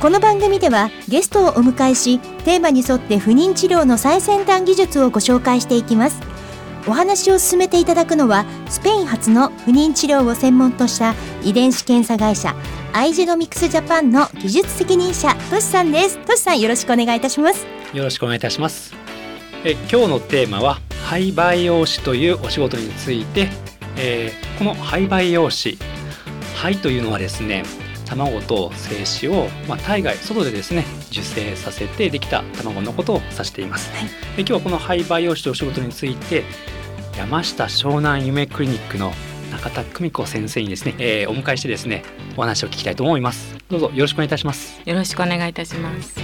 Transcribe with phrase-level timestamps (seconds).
[0.00, 6.22] この番組ではゲストをお迎えしテーマに沿って不妊治療の最先端技術をご紹介していきます。
[6.88, 12.56] お話を進めていただくのはスペイン発の不妊治療を専門とした遺伝子検査会社
[12.94, 16.18] アイジェノミクスジャパンの技術責任者トシさんです。
[16.20, 17.66] トシさんよろしくお願いいたします。
[17.92, 18.94] よろしくお願いいたします。
[19.64, 23.50] え今日のテーマは廃培養士というお仕事について、
[23.98, 25.78] えー、この廃培養士
[26.56, 27.64] 廃というのはですね
[28.10, 36.44] 卵と精子を、まあ、体外外でですね受精させてできた卵のことを指しています、はい、で今日はこの廃培養士とお仕事について
[37.16, 39.12] 山下湘南夢クリニックの
[39.52, 42.02] 中田久美子先生にですね、えー、お迎えしてですね
[42.36, 43.56] お話を聞きたいと思います。
[43.68, 44.80] どうぞよろしくお願いいたします。
[44.84, 46.14] よろしくお願いいたします。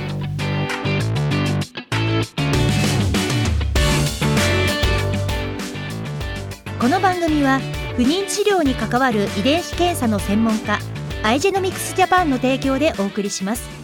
[6.79, 7.59] この番組は
[7.97, 10.79] 不妊治療に関わる遺伝子検査の専門家
[11.23, 13.76] アイジェノミクスジャパンの提供でお送りします。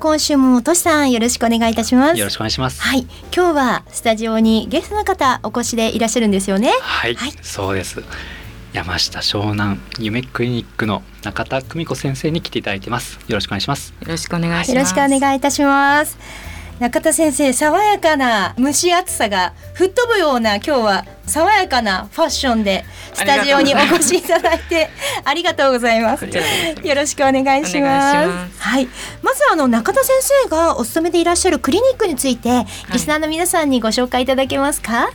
[0.00, 2.18] 今週もとしさんよろしくお願いいたします。
[2.18, 2.80] よろしくお願いします。
[2.80, 3.06] はい。
[3.34, 6.72] 今日はスタジオにゲストの方お越しでいらっしゃるんですよね。
[6.80, 8.02] はい、はい、そうです。
[8.72, 13.20] 山下湘南夢クリニックの中田久美子先生に来ていただいてます。
[13.28, 13.92] よろしくお願いします。
[14.00, 14.70] よろしくお願いします。
[14.70, 16.49] よろしくお願いいたします
[16.80, 24.88] 中田先生爽やかな蒸し暑さが吹っ飛ぶような今日は爽やかなファッションでスタジオにお越しいただいて
[25.22, 26.24] ありがとうございます。
[26.24, 26.32] よ
[26.94, 28.58] ろしくお願いします。
[28.58, 28.88] はい、
[29.20, 32.64] まずあの中田先生がお勤めでいらっしゃるクリニックについて、
[32.94, 34.92] リスナーの皆さんにご紹介いただけますか？
[34.92, 35.12] はい、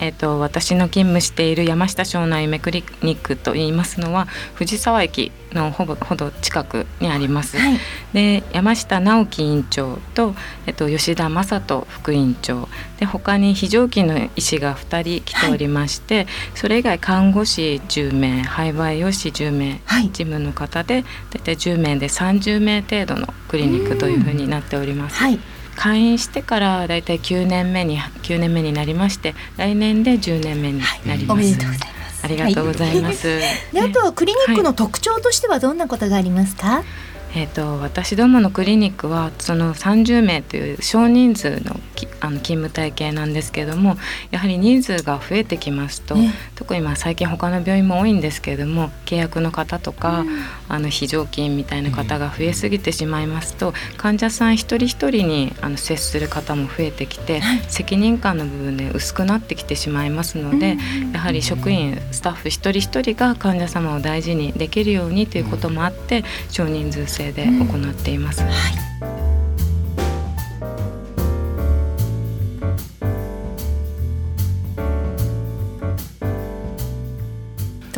[0.00, 7.58] えっ、ー、と私の勤務している山下湘南夢クリニックと言いますのは藤沢駅のほぼほど近くにあります。
[7.58, 7.78] はい、
[8.12, 10.34] で山下直樹院長と
[10.66, 12.68] えっ、ー、と吉田正人副院長。
[12.98, 25.16] で他に非常勤の医師が2人来ておりまして、はい、それ以外看護師10名廃培養士10名、はい、事務の方で大体10名で30名程度のクリニックというふうになっております。
[25.16, 25.38] はい
[25.80, 31.40] 開院してからだいたい9年目に9年目になりまして来年で10年目になります。
[31.40, 32.22] はい、おめでとうございます。
[32.22, 33.28] ありがとうございます。
[33.28, 33.40] はい、
[33.72, 36.66] であとはクリニックの特徴としてはどんなことがありますか？
[36.68, 36.84] はい
[37.32, 41.78] えーと、私どものクリニックはその30名という少人数の
[42.20, 43.96] あの勤務体系なんですけれども
[44.30, 50.28] やはり人数が増えてきますと、ね、特にまあ最近他の病院も多いんですけれども契約の方とか、うん、
[50.68, 68.42] あの非常勤みたいな方が増えすぎてしまいますと、患者さん一人一人にあの接する方も増えてきて、はい、責任感の部分で薄くなってきてしまいますので、うん、やはり職員スタッフ一人一人が患者様を大事にできるようにということもあって少人数制で行っています。
[68.42, 69.39] はい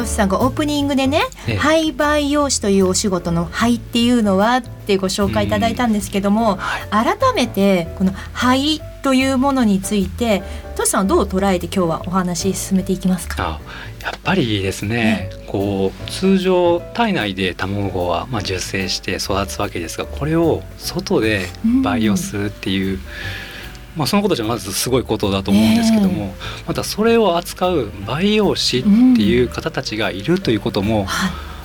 [0.02, 10.42] トシさんがオープニングでね、ええ、廃培養士というお仕事の「廃」っていうのはってご紹介いただいたんですけども、はい、改めてこの「廃」というものについて
[10.74, 13.60] トシさんはどう捉えて今日はお話進めていきますか？
[14.02, 21.46] やっぱりですね、こう通常体内で卵はまあ受精して育つわけですがこれを外で
[21.84, 23.00] 培養するっていう、うん
[23.96, 28.88] まあ、そのことじゃまずすごいことだと思うんですけども、えー、またそれを扱う培養士って
[29.22, 31.06] いう方たちがいるということも、うん。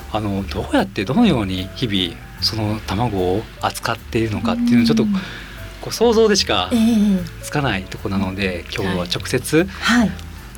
[0.10, 5.04] あのどうやってどのように日々その卵を扱っているのかっていうのをちょっと、
[5.82, 6.72] こう想像でしか
[7.44, 9.68] つかないところなので、えー、今日は直接、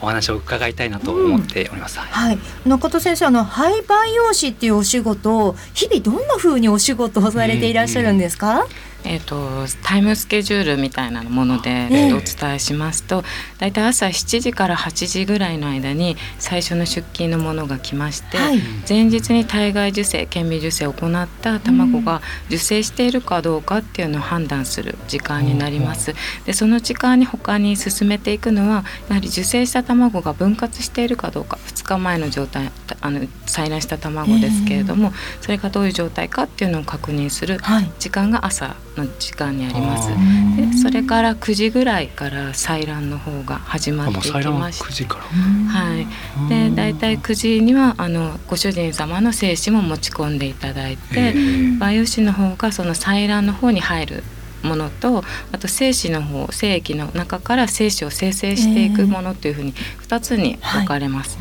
[0.01, 1.97] お話を伺いたいなと思っております。
[1.97, 8.51] うん、はい、中田先生、あの廃培養士っていうお仕事、日々どんな風にお仕事をされていらっしゃるんですか？
[8.51, 8.67] うんうん
[9.05, 13.23] えーと、タイムスケジュールみたいなもので、えー、お伝えしますと
[13.57, 26.13] 大体朝7時から8時ぐらいの間に最初の出勤のものが来まして、はい、前日に体外受精顕微授精を行った卵が受精しているかどうかっていうのを判断する時間になります。
[26.45, 37.59] でその時間に他に進めていくのはやはり受精した卵が分割しているかどうか2日前の状態あの採卵した卵ですけれども、それがどういう状態かっていうのを確認する
[37.99, 40.09] 時間が朝の時間にあります。
[40.55, 46.49] でそれから9時ぐらいから採卵の方が始まっていきまして、はい。
[46.49, 51.33] で大体9時にはあのご主人様の精子も持ち込んでいただいて、
[51.79, 54.23] 培養子の方がその採卵の方に入る
[54.63, 61.37] ものとあと精子の方精液の中から精子を生成していくものというふうに2つに分かれます。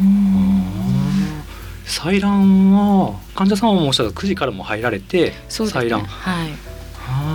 [1.84, 6.67] 採卵は患者さんもおっしゃった9時からも入られて採卵、はい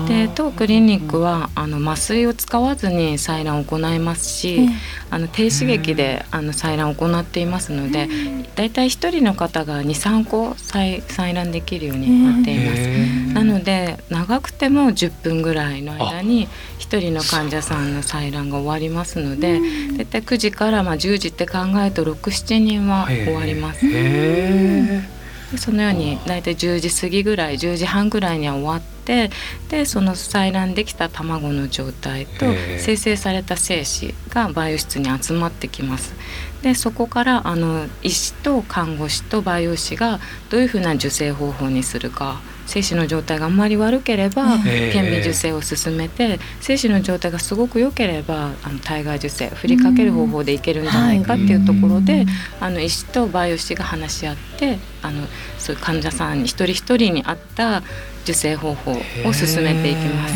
[0.07, 4.69] で当クリニックはあの麻酔を使わずに採卵を行いますし、
[5.09, 8.07] あの低刺激であの採卵を行っていますので、
[8.55, 13.33] だいたい1人の方が23個採採卵できるようになっています。
[13.33, 16.47] なので長くても10分ぐらいの間に
[16.79, 19.59] 1人の患者さんの採卵が終わりますので
[19.97, 23.81] 大体9時からまあ10時って考えると67人は終わります。
[25.57, 29.29] そのように大体10時過ぎぐらい10時半ぐらいには終わって
[29.69, 32.45] でその採卵できた卵の状態と
[32.79, 36.13] 生成された精子が培養室に集まってきます。
[36.63, 40.19] でそこからあの医師と看護師と培養士が
[40.49, 44.57] どういうふうな受精方法にするか精子の状態があんまり悪ければ
[44.93, 52.25] 顕微授精を進めて精子の状態がすごく良ければあの体外受精振りかける方法でいけるんじゃないかっていうところで、
[52.61, 55.27] あの医師と培養士が話し合ってあの
[55.59, 57.83] そういう患者さんに一人一人に合った
[58.23, 58.91] 受精方法
[59.25, 60.33] を進めていきます。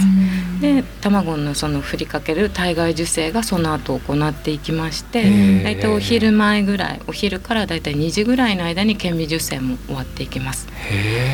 [0.59, 10.67] で卵のその振りかける体外受精がその後行っていきまして大体お昼前ぐらいお昼から大体2時ぐらいの間に顕微授精も終わっていきます。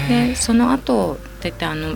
[0.09, 1.95] でその後大体あの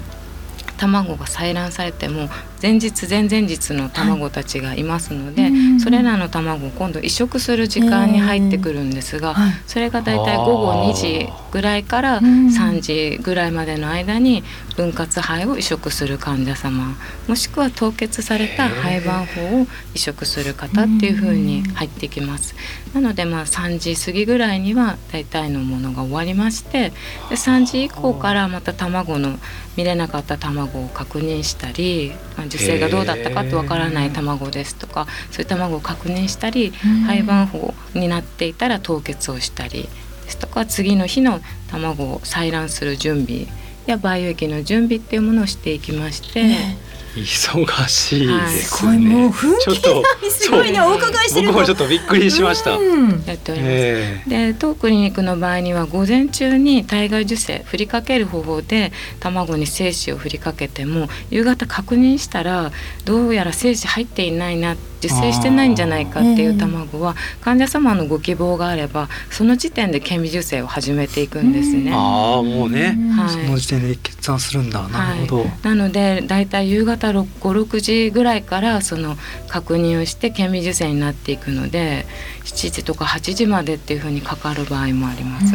[0.78, 2.30] 卵が採卵されても
[2.62, 14.44] 前日前々日の卵たちがいますので、はい、それらの卵を今度移植する時間に入ってくるんですが、えー、それがだいたい午後2時ぐらいから3時ぐらいまでの間に
[14.76, 16.96] 分割肺を移植する患者様
[17.28, 22.56] もしくは凍結された肺盤法を移植する方っていうふうに入ってきます。
[22.94, 26.90] なのでまあ3時過ぎぐらいには大体のものが終わりまして
[27.30, 29.38] で3時以降からまた卵の
[29.76, 36.72] 見れなかった卵を確認したり、まあ、受精がどうだったかってわからない卵ですとかそういう卵を確認したり
[37.08, 39.90] 胚盤法になっていたら凍結をしたり
[40.26, 41.40] ですとか次の日の
[41.70, 43.48] 卵を採卵する準備
[43.86, 46.87] や培養液の準備っていうものをしていきまして。
[47.22, 48.90] 忙しいですね。
[48.90, 52.72] はい、もう雰囲気がすごいねお伺いしてる僕もちょっとびっくりしました。
[52.72, 53.72] やっております。
[53.72, 62.72] えー、で当クリニックの場合には午前中に体外受精振りかける方法で卵に精子を振りかけても夕方確認したら
[63.06, 71.92] どうやら精子入っていないな受精してないんじゃないかっていう卵は患者様のご希望があればその時点で顕微授精を始めていくんですね。
[71.94, 74.88] ああもうね、はい、その時点で決断するんだ。
[74.90, 75.38] なるほど。
[75.40, 79.16] はい、なのでだいたい夕方方56時ぐらいからその
[79.48, 82.06] 確認をして顕微授精になっていくので
[82.44, 85.54] 7時とか8時までっていうふうにかかる場合もあります。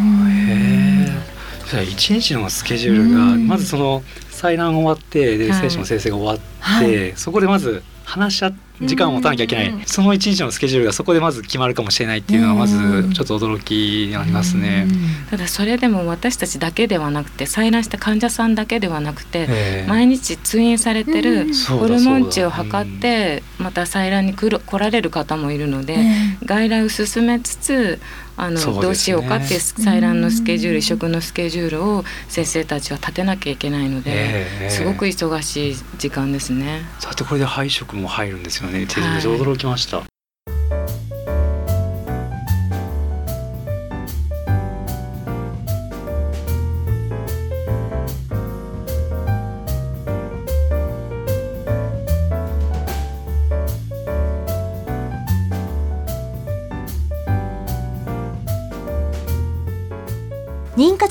[1.77, 8.49] へ一日のスケジュールがまずその採卵終わってで精子の生成が終わって、はい、そこでまず話し合
[8.87, 12.77] 時間を持たなきゃいけない、その一日のスケジュールがそこでまず決まるかもしれないっていうのはまず
[13.15, 14.87] ちょっと驚きありますね。
[15.31, 25.99] ただそれでも私たちだけではなくて採卵した患者さんだけではなくて毎日通院されてるホルモン値を測ってまた採卵に来られる方もいるので
[26.45, 28.01] 外来を進めつつ
[28.43, 36.83] あの、ね、どうしようかっていう採卵のスケジュール移植のスケジュールを先生たちは立てなきゃいけないので、すごく忙しい時間ですね。
[37.01, 38.81] だってこれで配色も入るんですよね。
[38.81, 39.99] 驚きました。
[39.99, 40.12] 妊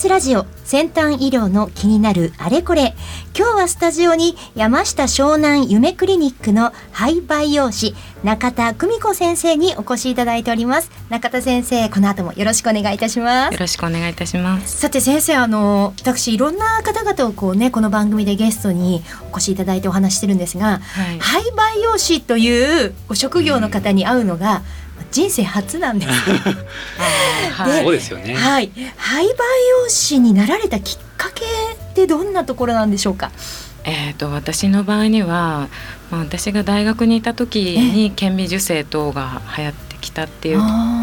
[0.01, 2.95] 活ラジオ先端医療の気になるあれこれ。
[3.37, 7.93] 今日はスタジオに山下湘南夢クリニックの廃培養士
[8.23, 10.89] 中田久美子先生にお越しいただいております。
[11.09, 13.53] 中田先生この後もよろしくお願いいたします。
[13.53, 14.79] よろしくお願いいたします。
[14.79, 24.80] さて先生あの私いろんな方々をこうねこの番組でゲストにお越しいただいてお話してるんですが、はい、廃培養士という職業の方に会うのが、うん
[25.11, 26.11] 人生初なんです。
[27.51, 28.33] はい、そうですよね。
[28.33, 29.33] はい、廃培
[29.83, 33.31] 養士になられたきっかけってどんなところなんでしょうか？
[33.83, 35.67] えーと、私の場合には、
[36.11, 40.59] まあ、私が大学にいた時に顕微授精等が流行ってきたっていう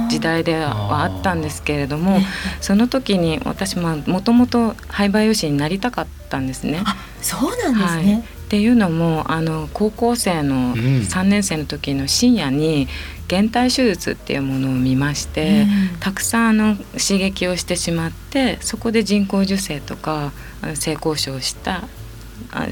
[0.09, 2.21] 時代ではあったんですけれども
[2.61, 6.83] その時に私もともと廃培養士になりたかったんですね。
[7.21, 12.89] そうなんですね、はいっていうのもあの高校生の3年生の時の深夜に
[13.29, 20.33] 減退手術っていうものを見まして、うん、たくさんあの刺激をしてしまってそこで人工授精とか
[20.77, 21.89] 性交渉をした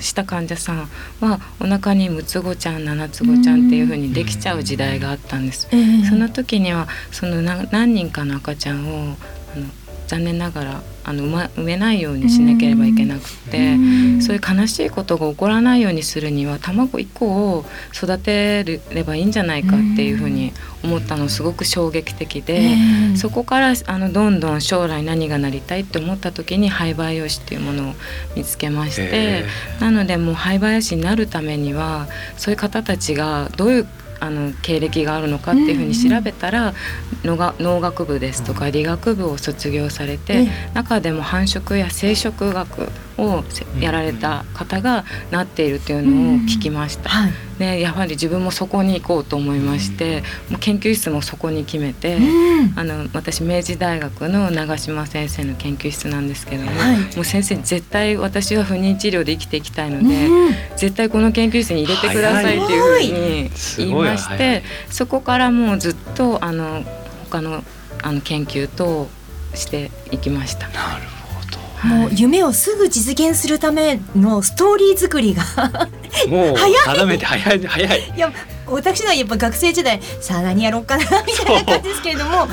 [0.00, 0.88] した患者さん
[1.21, 5.68] はお腹に6つ子ちゃん7つ子ちゃんっていう風にできちゃう時代があったんです。
[6.09, 9.16] その時にはその何人かの赤ちゃんを
[10.06, 13.76] 残念ながらあの産めないようにしなければいけなくて
[14.20, 22.76] そういう悲しいことが起こらないようにするには卵1個を育てればいいんじゃないかっていうふうに思ったのすごく衝撃的で
[23.16, 27.94] そこからあのどんどん将来何がなりたいって思った時に廃培養士っていうものを
[28.34, 29.44] 見つけまして
[29.80, 33.88] なのでもう廃培養士になるためにはそういう方たちがどういう
[34.20, 36.75] あの経歴があるのかっていうふうに調べたら、
[37.25, 43.44] 農が農学部ですとか理学部を卒業されて、中でも繁殖や生殖学を
[43.80, 47.08] やられた方がなっているというのを聞きました。
[47.08, 52.18] はい、でやはり自分もそこに行こうと思いまして、もう研究室もそこに決めて、
[52.76, 60.28] あの私明治大学の長島先生の研究室なんですけども、はい、もう先生絶対私は不妊治療で生きていきたいので、
[60.76, 66.85] 絶対この研究室に入れてくださいっていうふうに言いまして、そこからもうずっとあの
[67.30, 67.64] 他の
[68.02, 69.08] あの研究と
[69.54, 70.68] していきました。
[70.68, 71.15] なる
[71.85, 75.42] もう夢をすぐ実現するためのストーリー作りが
[76.28, 78.12] もう定めて早い早い。
[78.16, 78.33] いや
[78.68, 82.49] 私のはやっぱ学生時代さあ何やろうかなみたいな感じですけれどももう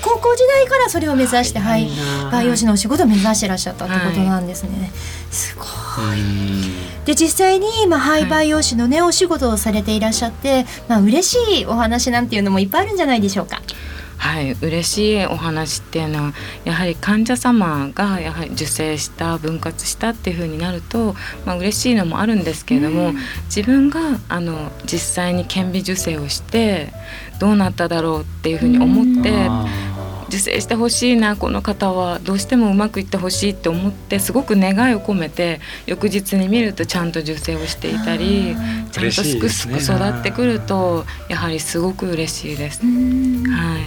[0.00, 1.90] 高校時代からそれを目指してはい
[2.30, 4.90] 培養士のお仕事を目指してらっしゃったってことなんですね、はい、
[5.32, 6.90] すごい。
[7.04, 13.60] で実際に今廃培養士のね、お仕事をされていらっしゃってまあ嬉しいお話なんていうのもいっぱいあるんじゃないでしょうか。
[14.30, 16.32] はい嬉しいお話っていうのは
[16.64, 26.92] やはり患者様がやはり受精した分割したっていうふうになると、まあ嬉しいのもあるんですけれども、うん、自分があの実際に顕微授精をして
[27.40, 29.30] どうなっただろうっていうふうに思って。
[29.30, 29.89] うん
[30.30, 38.54] 受精してほしいなこの方はどうしてもうまくいってほしいって思ってすごく願いを込めて翌日に見るとちゃんと受精をしていたり
[38.92, 42.80] ちゃんとすくすく育ってくるとやはりすごく嬉しいです。
[42.80, 43.80] はい。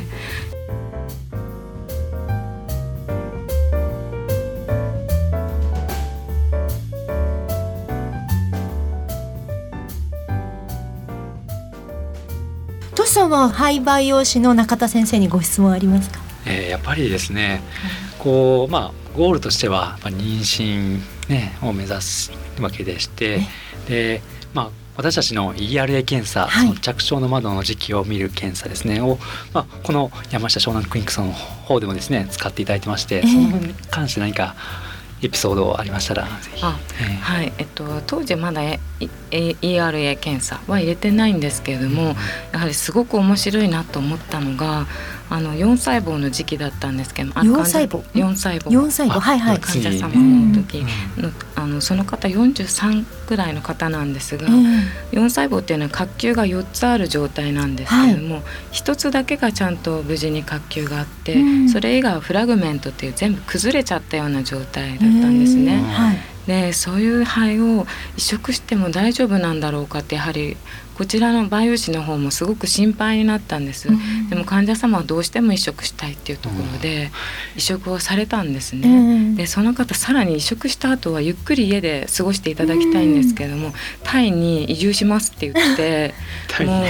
[12.96, 16.23] トシさんは廃培養士の中田先生にご質問ありますか？
[16.54, 17.62] えー、やっぱりですね、
[18.20, 23.40] こうまあゴールとしては、まあ、妊娠、ね、を目指すわけでして
[23.88, 24.22] で、
[24.54, 29.18] まあ、私たちの ERA 検査、はい、その着床の窓の時期を見る検査ですねを、
[29.54, 34.56] まあ、この山下湘南クリニックさんの方でもですね使っていただいてまして、その分に関して何か
[35.24, 36.64] エピソードありましたらぜひ。
[36.64, 38.62] はい、えっと当時まだ
[39.32, 42.16] ERA 検査は入れてないんですけれども、うん、
[42.52, 44.86] やはりすごく面白いなと思ったのが
[45.30, 48.70] あの4細胞の時期だったんですけど4細胞？4細胞。
[48.70, 49.20] 4細胞？
[49.20, 49.60] はいはい。
[49.60, 50.84] 患者様の時。
[51.18, 61.38] の,、あのその方43ぐらいの方なんですが、4細胞っていうのは角球が4つある状態なんですけれども、はい、1つだけがちゃんと無事に角球があって、
[61.68, 65.82] それ以外はフラグメントっていう全部崩れちゃったような状態だったんですね。
[65.82, 67.86] はいでそういう肺を
[68.18, 70.58] 移植しても大丈夫なんだろうかってやはり
[70.96, 77.12] こちらの培養士の方もすごく心配になったんです、うん、でも患者様はどうしても移植したいっていうところで
[77.56, 83.74] 移植をされたんですね、うん、でその方さらに移植した後はゆっくり家で過ごしていただきたいんですけれども、うん、
[84.04, 86.14] タイに移住しますって言って
[86.64, 86.86] もう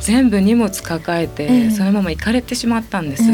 [0.00, 3.24] 全部荷物抱えてそのまま行かれてしまったんです、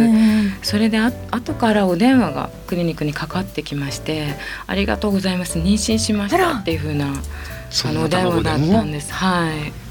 [0.63, 4.35] それであ後からお電話がクリニックにかかってきまして
[4.67, 5.59] 「ありがとうございます。
[5.59, 9.13] 妊娠しました」っていうふうなあのお電話だったんです。
[9.13, 9.84] はい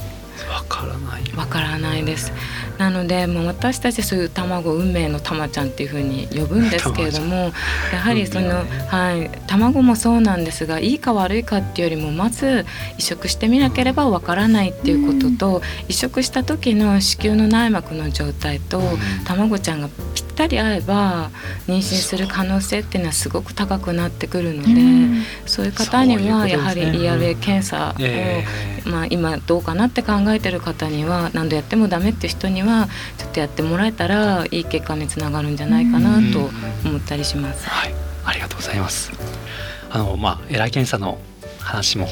[0.50, 2.32] わからないわからないです。
[2.78, 12.66] なのでもう私たちそういう卵運命のたまちゃんっていうふうに呼ぶんですけれどもやはりその、はい、卵もそうなんですがいいか悪いかっていうよりもまず
[12.98, 18.82] 移植してみなければわからないっていうことと、移植した時の子宮の内膜の状態と、
[19.26, 21.32] 卵ちゃんがぴったり合えば
[21.68, 27.96] 妊娠する可能性っていうのはすごく高くなってくるので、そういう方にはやはり ERA 検査
[28.86, 32.88] を、まあ、今どうかなって考えてる方には何度やってもダメっていう人には
[33.18, 36.50] ちょっとやってもらえたらいい結果につながるんじゃないかなと
[36.88, 37.68] 思ったりします。
[37.68, 39.12] はい、ありがとうございます。
[39.90, 41.20] あのまあエラー検査の
[41.64, 42.08] 話も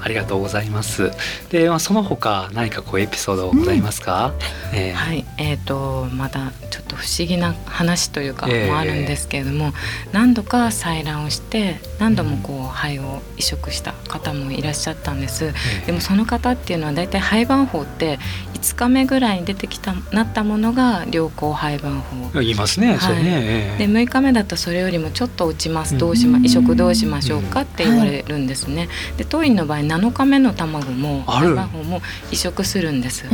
[0.00, 1.10] ありがとうございます。
[1.50, 4.34] で、まあ、その他何かこうエピソードございますか？
[4.72, 9.72] うん、えー、はい、えっ、ー、とまだちょっと不思議な話というかもあるんですけれども、えー、
[10.12, 15.46] 何度か採卵をして何度もこう肺を移植した方もいらっしゃったんです。
[15.46, 18.18] えー、でもその方っていうのはだいたい肺盤法って
[18.54, 22.40] 5日目ぐらいに出てきたなったものが良好肺盤法。
[22.40, 22.96] 言いますね。
[22.96, 23.76] はい、ね。
[23.78, 25.96] で6日目だとそれよりもちょっと落ちます。
[25.98, 28.88] どうしま移植どうしましょうかって言われるんですね。
[29.16, 33.26] で当院の場合7日目の卵も卵も移植するんです。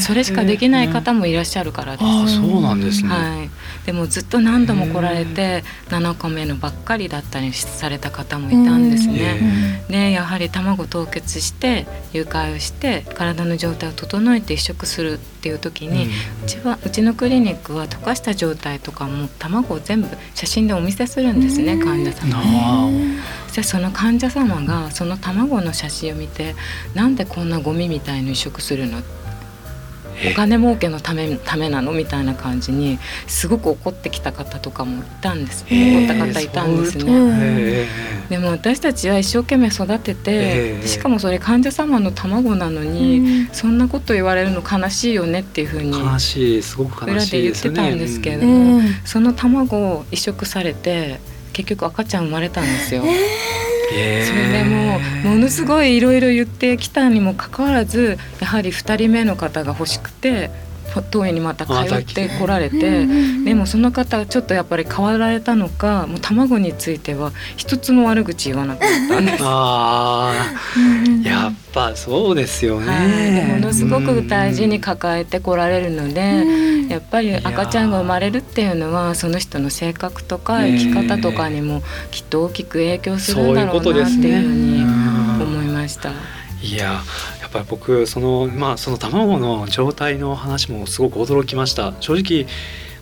[0.00, 2.04] それしかできない方もいらっしゃるからです。
[2.04, 3.08] あそうなんですね。
[3.08, 3.50] はい。
[3.86, 9.82] でもずっと何度も来られて7日目のばっかりだったりされた方もいたんですね。
[9.88, 16.06] でやはり卵凍結して誘拐をして体の状態を整えて移植するっていう時に、
[16.42, 22.42] うちはうちのクリニックは溶かした状態とかも卵を全部写真でお見せするんですね患者様。
[22.90, 23.18] に。
[23.48, 26.56] そしてその患者様がその卵の写真を見て
[26.94, 29.02] なんでこんなゴミみたいに移植するの？
[30.30, 31.92] お金儲けのためためなの？
[31.92, 37.86] みたいな感じにすごく怒ってきた方とかもいたんです怒った方いたんですね。
[38.28, 51.20] でも私たちは一生懸命育ててしかもそれ患者様の卵なのにそんなこと言われるの悲しいよねっていうふうに悲しいすごく裏で言ってたんですけれども、その卵を移植されて
[51.52, 53.04] 結局赤ちゃん生まれたんですよ。
[53.88, 60.50] それでもものすごいいろいろ言ってきたにもかかわらずやはり2人目の方が欲しくて
[61.10, 63.06] 当院にまた通ってこられて
[63.44, 69.38] でもその方ちょっとやっぱり変わられたのかもう卵については一つも悪口言わなかったんです。
[69.42, 70.32] あ
[71.22, 76.44] やっぱそうですよね、はい、ものすごく大事に抱えてこられるので
[76.88, 84.82] やっぱり赤ちゃんが生まれるっていうのはその人の性格とか生き方とかにもきっと大きく影響するんだろうなっていうふうに
[85.42, 86.12] 思いました。
[86.62, 87.02] いや
[87.54, 91.94] ぱり僕そのまあその卵の状態の話もすごく驚きました。
[92.00, 92.46] 正直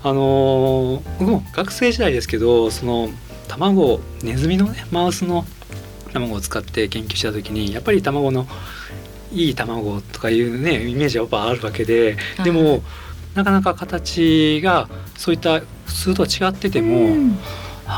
[0.02, 3.08] あの僕も学生時代ですけどその
[3.48, 5.44] 卵ネズミのねマウスの
[6.12, 8.46] 卵を使って研究した時にやっぱり卵の
[9.32, 12.82] いい卵とかいうねイメージはやっぱあるわけででも
[13.34, 17.38] なかなか形がそういった普通とは違ってても、うん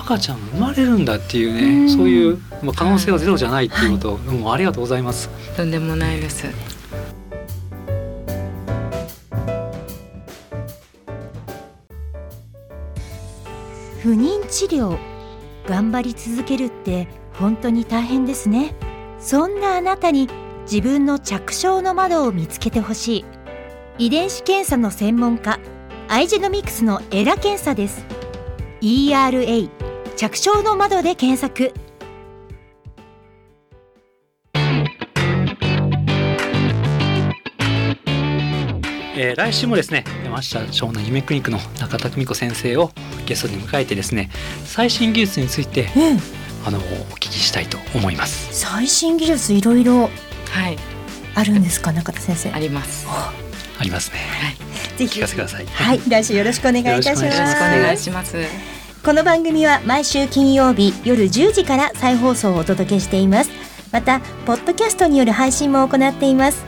[0.01, 5.29] 赤ちゃん生まれるんだっていうね、うそういうまあ可能性はゼロじゃないっていうこと、はい、もうありがとうございます。
[5.57, 6.47] とんでもないです。
[14.03, 14.99] 不妊治療
[15.67, 18.75] 頑張り続けるって本当に大変ですね。
[19.19, 20.29] そんなあなたに
[20.71, 23.25] 自分の着床の窓を見つけてほしい。
[23.97, 25.59] 遺伝子検査の専門家
[26.09, 28.05] アイジェノミクスのエラ検査です。
[28.83, 29.84] ERA
[30.17, 31.73] 着床の窓で検索。
[39.17, 42.91] えー、来週もですね山下湘南夢クリニックの中田久美子先生を
[43.27, 44.29] ゲストに迎えてですね
[44.65, 46.19] 最新技術について、うん、
[46.67, 48.49] あのお聞きしたいと思います。
[48.53, 50.11] 最新技術いろいろ
[51.35, 52.53] あるんですか、はい、中田先生？
[52.53, 53.07] あります。
[53.09, 53.33] あ
[53.83, 54.55] りますね、はい、
[54.99, 55.67] ぜひ聞かせてください。
[55.67, 56.01] はい。
[56.09, 57.25] 来週よろしくお願いいたします。
[57.25, 58.74] よろしくお願いします
[59.05, 63.51] この番組は毎週金曜日夜10時から再放送をお届けしています。
[63.93, 66.65] またポッドキャストによる配信も行っています。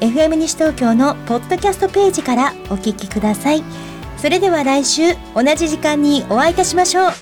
[0.00, 3.62] FM 西東京のポッドキャストページからお聞きください。
[4.16, 7.12] それでは来週同じ時間にお会いいたしましょう。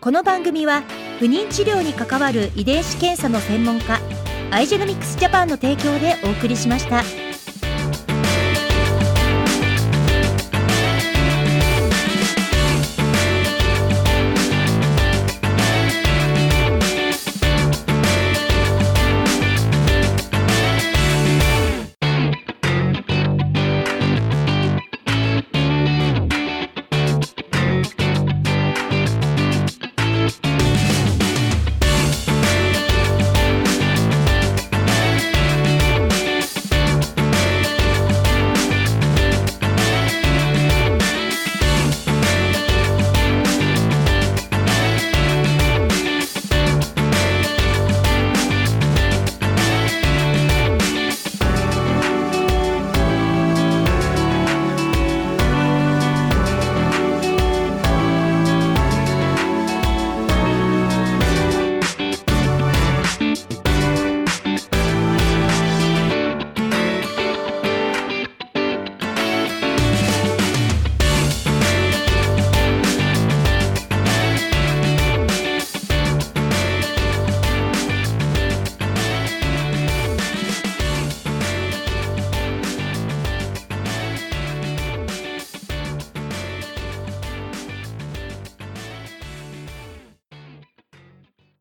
[0.00, 0.82] この番組は
[1.18, 4.00] 不妊治療に関わる遺伝子検査の専門家
[4.50, 7.23] アイジェノミクスジャパンの提供でお送りしました。